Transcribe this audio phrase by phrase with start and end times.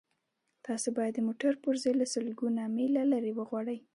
[0.65, 3.79] تاسو باید د موټر پرزې له سلګونه میله لرې وغواړئ